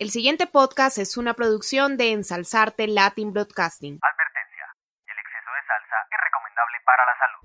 [0.00, 3.98] El siguiente podcast es una producción de Ensalzarte Latin Broadcasting.
[4.00, 4.66] Advertencia.
[5.08, 7.42] El exceso de salsa es recomendable para la salud.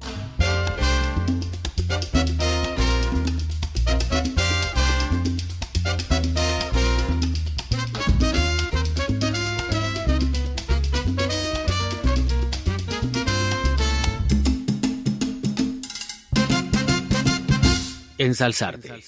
[18.19, 19.01] Ensalzarte.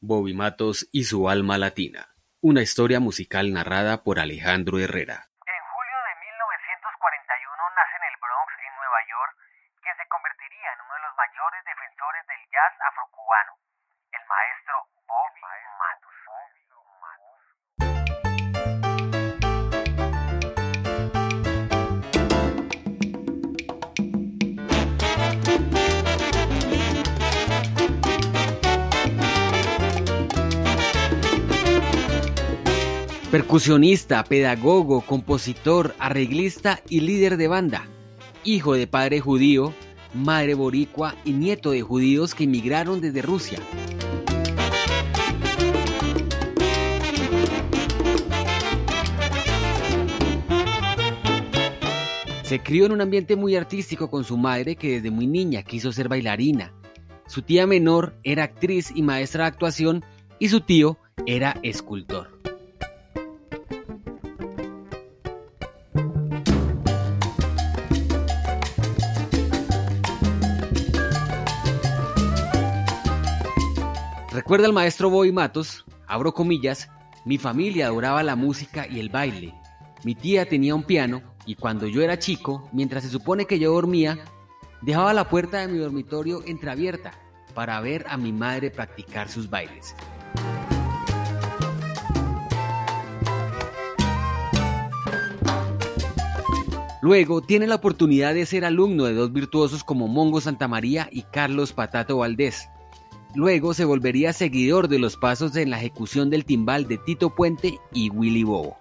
[0.00, 2.11] Bobby Matos y su alma latina.
[2.42, 5.30] Una historia musical narrada por Alejandro Herrera.
[5.46, 9.34] En julio de 1941 nace en el Bronx, en Nueva York,
[9.78, 13.62] quien se convertiría en uno de los mayores defensores del jazz afrocubano,
[33.32, 37.88] Percusionista, pedagogo, compositor, arreglista y líder de banda.
[38.44, 39.72] Hijo de padre judío,
[40.12, 43.58] madre boricua y nieto de judíos que emigraron desde Rusia.
[52.42, 55.90] Se crió en un ambiente muy artístico con su madre que desde muy niña quiso
[55.90, 56.74] ser bailarina.
[57.26, 60.04] Su tía menor era actriz y maestra de actuación
[60.38, 62.21] y su tío era escultor.
[74.52, 76.90] Recuerda al maestro Bobby Matos, abro comillas,
[77.24, 79.54] mi familia adoraba la música y el baile.
[80.04, 83.72] Mi tía tenía un piano y cuando yo era chico, mientras se supone que yo
[83.72, 84.18] dormía,
[84.82, 87.12] dejaba la puerta de mi dormitorio entreabierta
[87.54, 89.96] para ver a mi madre practicar sus bailes.
[97.00, 101.72] Luego tiene la oportunidad de ser alumno de dos virtuosos como Mongo Santamaría y Carlos
[101.72, 102.68] Patato Valdés.
[103.34, 107.78] Luego se volvería seguidor de los pasos en la ejecución del timbal de Tito Puente
[107.94, 108.76] y Willy Bobo.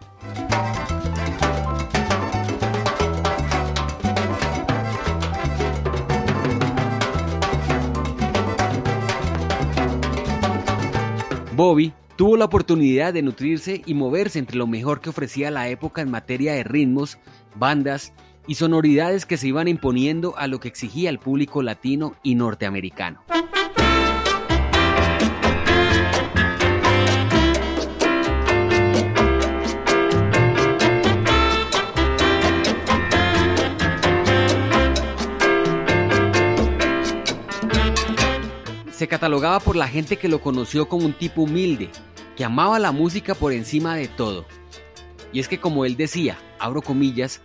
[11.56, 16.02] Bobby tuvo la oportunidad de nutrirse y moverse entre lo mejor que ofrecía la época
[16.02, 17.20] en materia de ritmos,
[17.56, 18.14] bandas
[18.48, 23.24] y sonoridades que se iban imponiendo a lo que exigía el público latino y norteamericano.
[39.02, 41.90] Se catalogaba por la gente que lo conoció como un tipo humilde,
[42.36, 44.46] que amaba la música por encima de todo.
[45.34, 47.42] Y es que como él decía, abro comillas,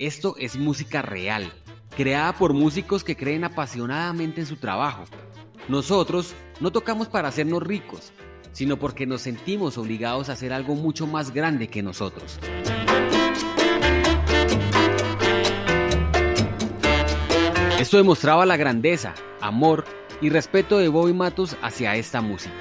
[0.00, 1.52] esto es música real,
[1.96, 5.04] creada por músicos que creen apasionadamente en su trabajo.
[5.68, 8.10] Nosotros no tocamos para hacernos ricos,
[8.50, 12.40] sino porque nos sentimos obligados a hacer algo mucho más grande que nosotros.
[17.78, 19.84] Esto demostraba la grandeza, amor
[20.20, 22.54] y respeto de Bobby Matos hacia esta música.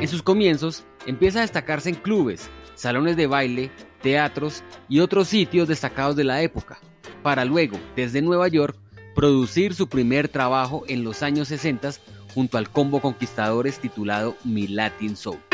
[0.00, 3.70] En sus comienzos empieza a destacarse en clubes, salones de baile,
[4.02, 6.78] teatros y otros sitios destacados de la época,
[7.22, 8.76] para luego, desde Nueva York,
[9.14, 11.92] producir su primer trabajo en los años 60
[12.34, 15.53] junto al combo Conquistadores titulado Mi Latin Soul.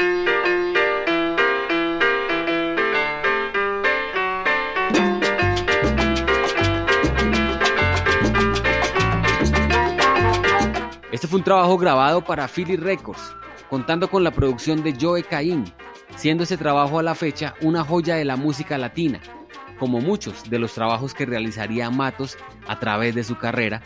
[11.20, 13.20] Este fue un trabajo grabado para Philly Records,
[13.68, 15.70] contando con la producción de Joe Caín,
[16.16, 19.20] siendo ese trabajo a la fecha una joya de la música latina,
[19.78, 23.82] como muchos de los trabajos que realizaría Matos a través de su carrera,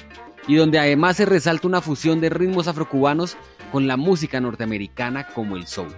[0.47, 3.37] y donde además se resalta una fusión de ritmos afrocubanos
[3.73, 5.93] con la música norteamericana como el soul.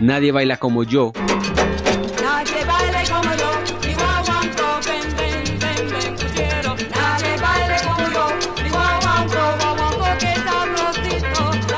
[0.00, 1.12] Nadie baila como yo,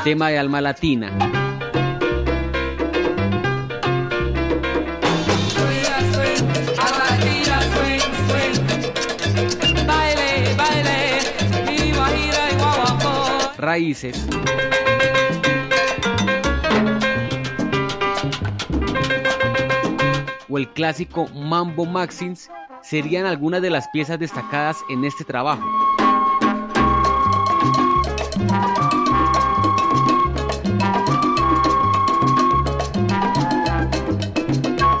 [0.05, 1.11] tema de alma latina,
[13.57, 14.27] raíces,
[20.47, 22.51] o el clásico Mambo Maxins
[22.83, 25.84] serían algunas de las piezas destacadas en este trabajo.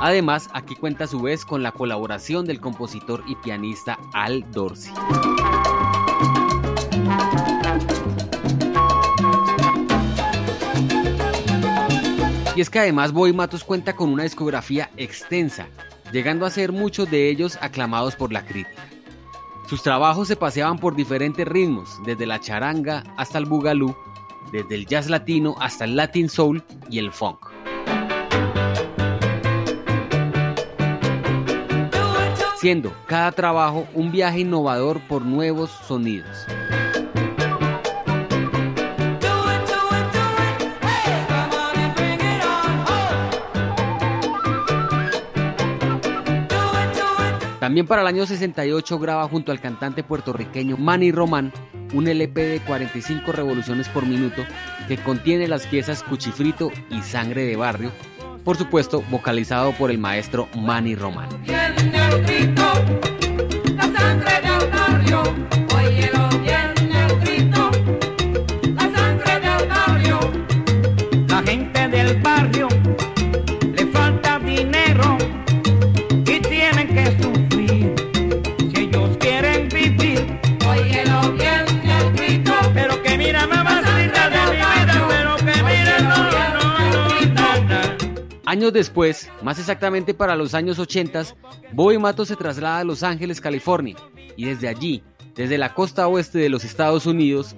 [0.05, 4.93] Además, aquí cuenta a su vez con la colaboración del compositor y pianista Al Dorsey.
[12.55, 15.69] Y es que además Boy Matos cuenta con una discografía extensa,
[16.11, 18.87] llegando a ser muchos de ellos aclamados por la crítica.
[19.67, 23.95] Sus trabajos se paseaban por diferentes ritmos, desde la charanga hasta el bugalú,
[24.51, 27.54] desde el jazz latino hasta el latin soul y el funk.
[32.65, 36.47] Siendo cada trabajo un viaje innovador por nuevos sonidos.
[47.59, 51.53] También para el año 68 graba junto al cantante puertorriqueño Manny Román
[51.93, 54.43] un LP de 45 revoluciones por minuto
[54.87, 57.91] que contiene las piezas Cuchifrito y Sangre de Barrio,
[58.43, 61.29] por supuesto vocalizado por el maestro Manny Román.
[65.07, 65.54] La
[88.75, 91.23] después, más exactamente para los años 80,
[91.73, 93.95] Bobby Mato se traslada a Los Ángeles, California,
[94.37, 97.55] y desde allí, desde la costa oeste de los Estados Unidos,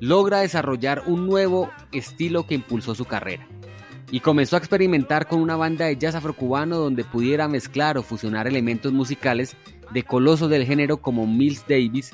[0.00, 3.46] logra desarrollar un nuevo estilo que impulsó su carrera.
[4.10, 8.48] Y comenzó a experimentar con una banda de jazz afrocubano donde pudiera mezclar o fusionar
[8.48, 9.56] elementos musicales
[9.92, 12.12] de colosos del género como Mills Davis,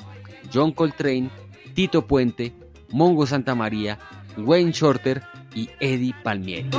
[0.53, 1.29] John Coltrane,
[1.73, 2.53] Tito Puente,
[2.89, 3.97] Mongo Santa María,
[4.37, 5.23] Wayne Shorter
[5.55, 6.69] y Eddie Palmieri.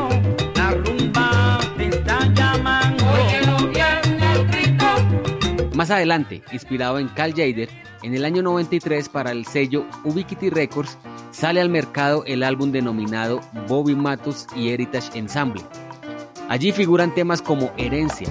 [5.79, 7.69] Más adelante, inspirado en Cal Jader,
[8.03, 10.99] en el año 93 para el sello Ubiquity Records
[11.31, 15.63] sale al mercado el álbum denominado Bobby Matos y Heritage Ensemble.
[16.49, 18.27] Allí figuran temas como Herencia,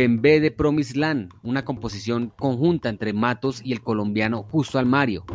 [0.00, 5.26] Bembé de Promised Land, una composición conjunta entre Matos y el colombiano Justo Almario.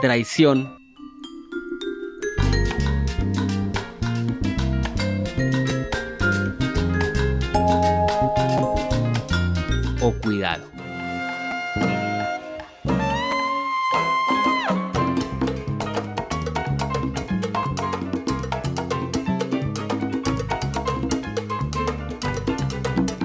[0.00, 0.81] Traición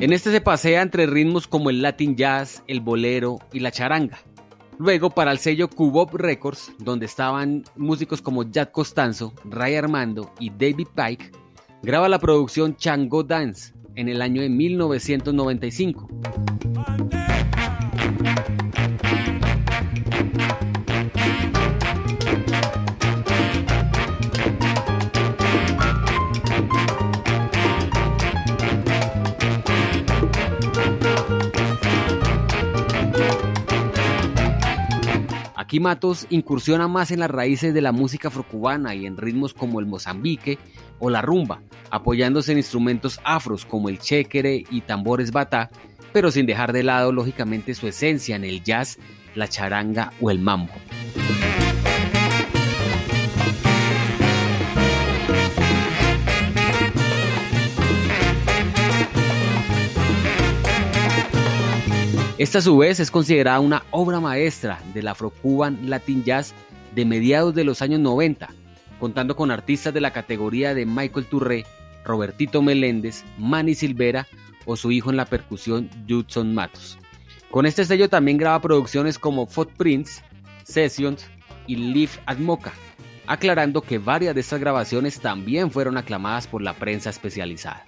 [0.08, 4.20] En este se pasea entre ritmos como el Latin Jazz, el bolero y la charanga.
[4.80, 10.50] Luego para el sello Cubop Records, donde estaban músicos como Jack Costanzo, Ray Armando y
[10.50, 11.32] David Pike,
[11.84, 16.08] graba la producción Chango Dance en el año de 1995.
[35.68, 39.82] Aquí Matos incursiona más en las raíces de la música afrocubana y en ritmos como
[39.82, 40.58] el mozambique
[40.98, 45.70] o la rumba, apoyándose en instrumentos afros como el chéquere y tambores batá,
[46.14, 48.98] pero sin dejar de lado lógicamente su esencia en el jazz,
[49.36, 50.72] la charanga o el mambo.
[62.38, 66.54] Esta a su vez es considerada una obra maestra del Afro-Cuban Latin Jazz
[66.94, 68.50] de mediados de los años 90,
[69.00, 71.66] contando con artistas de la categoría de Michael Touré,
[72.06, 74.28] Robertito Meléndez, Manny Silvera
[74.66, 77.00] o su hijo en la percusión Judson Matos.
[77.50, 80.22] Con este sello también graba producciones como Footprints,
[80.64, 81.26] Sessions
[81.66, 82.72] y Live at Mocha,
[83.26, 87.84] aclarando que varias de estas grabaciones también fueron aclamadas por la prensa especializada.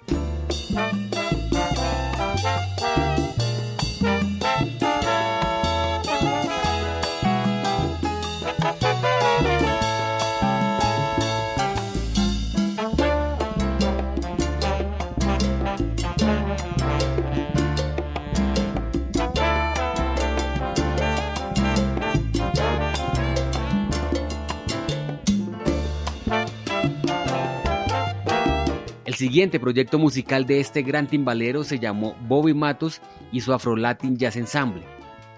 [29.20, 34.16] Siguiente proyecto musical de este gran timbalero se llamó Bobby Matos y su Afro Latin
[34.16, 34.82] Jazz Ensemble,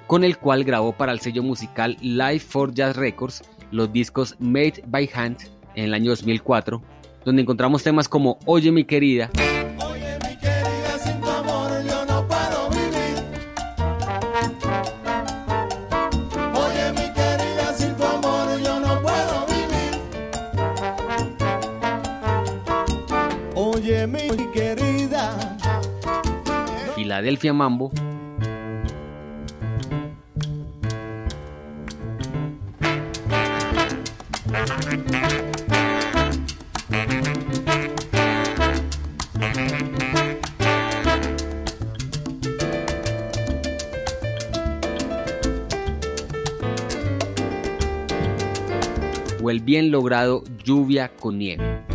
[0.07, 4.85] con el cual grabó para el sello musical Live for Jazz Records los discos Made
[4.87, 5.39] by Hand
[5.75, 6.81] en el año 2004,
[7.25, 9.33] donde encontramos temas como Oye mi querida,
[24.06, 25.59] Mi querida.
[26.97, 27.92] Filadelfia Mambo,
[49.40, 51.91] o el bien logrado Lluvia con Nieve.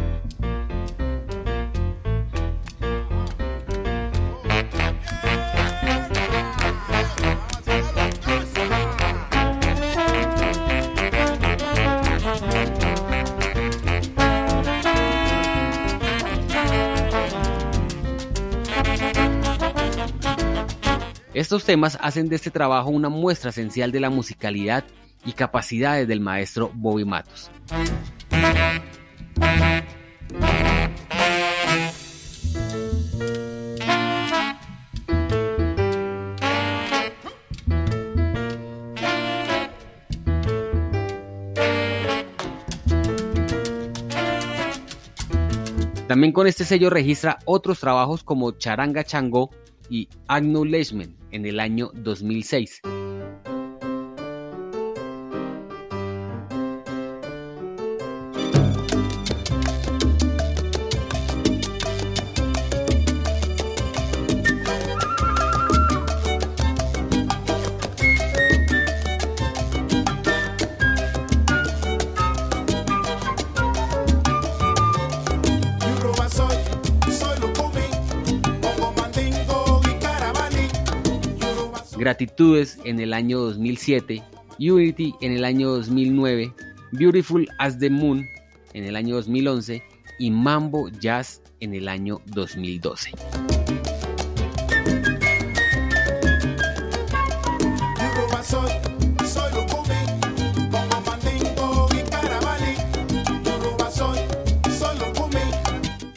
[21.47, 24.83] Estos temas hacen de este trabajo una muestra esencial de la musicalidad
[25.25, 27.49] y capacidades del maestro Bobby Matos.
[46.09, 49.49] También con este sello registra otros trabajos como Charanga Chango
[49.89, 52.82] y Acknowledgement en el año 2006.
[82.07, 84.23] Gratitudes en el año 2007,
[84.59, 86.53] Unity en el año 2009,
[86.93, 88.25] Beautiful as the Moon
[88.71, 89.83] en el año 2011
[90.17, 93.11] y Mambo Jazz en el año 2012.
[97.99, 98.71] Yoruba soy,
[99.27, 102.73] soy Lucumí, Pongo Mandingo y Carabalí.
[103.43, 104.19] Yoruba soy,
[104.79, 105.41] soy Lucumí.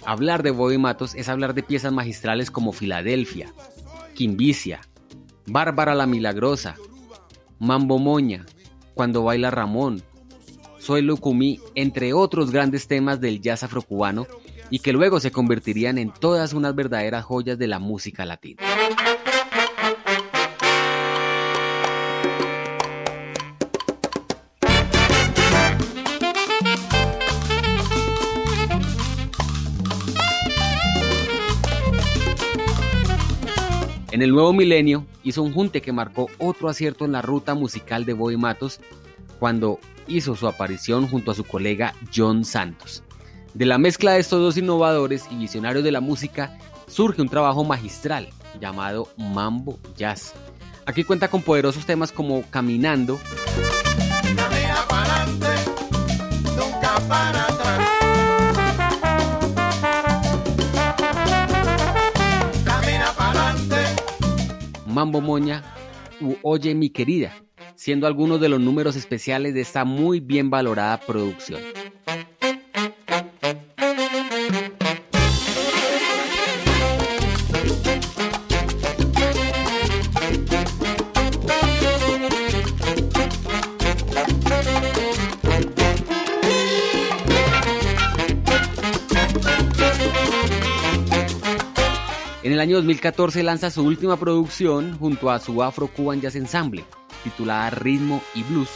[0.07, 3.53] Hablar de Bobby Matos es hablar de piezas magistrales como Filadelfia,
[4.15, 4.83] Quimbicia,
[5.53, 6.77] Bárbara la Milagrosa,
[7.59, 8.47] Mambo Moña,
[8.95, 10.01] Cuando baila Ramón,
[10.79, 14.29] Soy Lucumí, entre otros grandes temas del jazz afrocubano
[14.71, 18.63] y que luego se convertirían en todas unas verdaderas joyas de la música latina.
[34.13, 38.05] En el nuevo milenio hizo un junte que marcó otro acierto en la ruta musical
[38.05, 38.81] de Bobby Matos
[39.39, 43.05] cuando hizo su aparición junto a su colega John Santos.
[43.55, 47.63] De la mezcla de estos dos innovadores y visionarios de la música surge un trabajo
[47.63, 48.29] magistral
[48.61, 50.35] llamado Mambo Jazz.
[50.87, 53.21] Aquí cuenta con poderosos temas como Caminando,
[64.91, 65.63] Mambo Moña
[66.21, 67.33] u Oye mi querida,
[67.75, 71.61] siendo algunos de los números especiales de esta muy bien valorada producción.
[92.71, 96.85] Año 2014 lanza su última producción junto a su Afro Cuban Jazz Ensemble,
[97.25, 98.69] titulada Ritmo y Blues,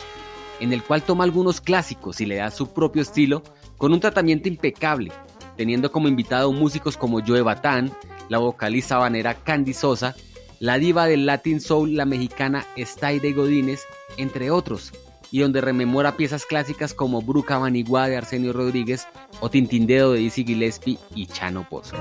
[0.58, 3.44] en el cual toma algunos clásicos y le da su propio estilo
[3.78, 5.12] con un tratamiento impecable,
[5.56, 7.92] teniendo como invitado músicos como Joe Batán,
[8.28, 10.16] la vocalista habanera Candy Sosa,
[10.58, 13.82] la diva del Latin Soul, la mexicana de Godínez,
[14.16, 14.90] entre otros,
[15.30, 19.06] y donde rememora piezas clásicas como Bruca Manigua de Arsenio Rodríguez
[19.38, 21.94] o Tintindeo de Dizzy Gillespie y Chano Pozo.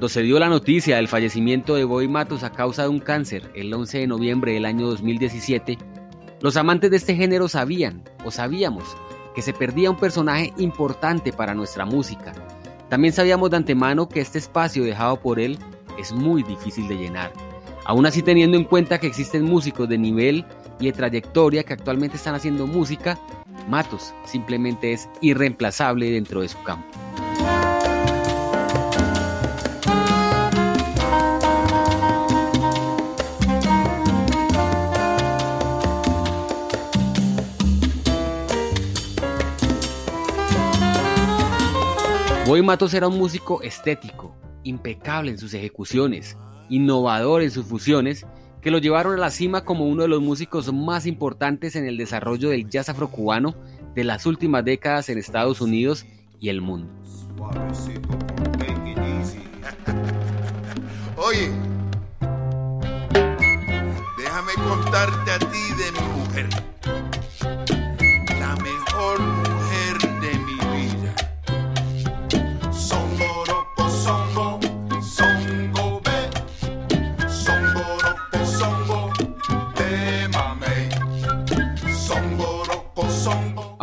[0.00, 3.50] Cuando se dio la noticia del fallecimiento de Bobby Matos a causa de un cáncer
[3.54, 5.76] el 11 de noviembre del año 2017,
[6.40, 8.96] los amantes de este género sabían, o sabíamos,
[9.34, 12.32] que se perdía un personaje importante para nuestra música.
[12.88, 15.58] También sabíamos de antemano que este espacio dejado por él
[15.98, 17.30] es muy difícil de llenar.
[17.84, 20.46] Aún así teniendo en cuenta que existen músicos de nivel
[20.78, 23.18] y de trayectoria que actualmente están haciendo música,
[23.68, 26.88] Matos simplemente es irreemplazable dentro de su campo.
[42.60, 46.36] Boy Matos era un músico estético, impecable en sus ejecuciones,
[46.68, 48.26] innovador en sus fusiones,
[48.60, 51.96] que lo llevaron a la cima como uno de los músicos más importantes en el
[51.96, 53.54] desarrollo del jazz afrocubano
[53.94, 56.04] de las últimas décadas en Estados Unidos
[56.38, 56.92] y el mundo.
[61.16, 61.50] Oye,
[64.18, 66.46] déjame contarte a ti de mi mujer.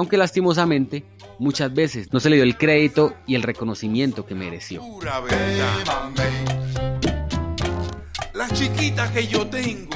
[0.07, 1.03] Aunque lastimosamente,
[1.37, 4.79] muchas veces no se le dio el crédito y el reconocimiento que mereció.
[4.79, 5.83] Pura verdad.
[8.33, 9.89] La chiquita que yo tengo,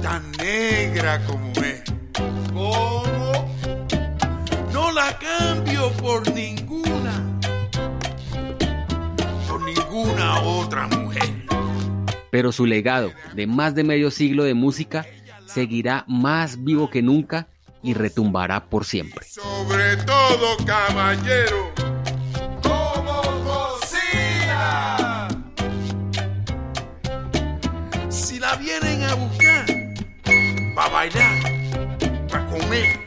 [0.00, 1.82] tan negra como es.
[2.54, 3.52] ¿Cómo?
[4.72, 7.38] No la cambio por ninguna,
[9.46, 11.28] por ninguna otra mujer.
[12.30, 15.04] Pero su legado de más de medio siglo de música
[15.52, 17.48] seguirá más vivo que nunca
[17.82, 19.26] y retumbará por siempre.
[19.26, 21.72] Sobre todo, caballero,
[22.62, 25.28] como cocina.
[28.08, 29.66] Si la vienen a buscar,
[30.74, 31.42] para bailar,
[32.28, 32.99] para comer,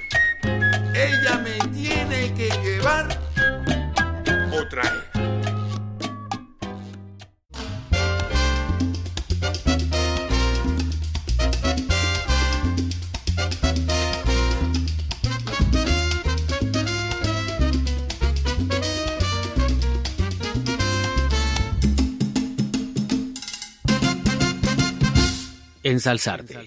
[25.94, 26.58] Ensalzarte.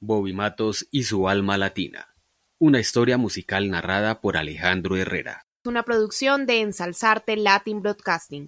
[0.00, 2.08] Bobby Matos y su alma latina.
[2.58, 5.46] Una historia musical narrada por Alejandro Herrera.
[5.64, 8.44] Una producción de Ensalzarte Latin Broadcasting.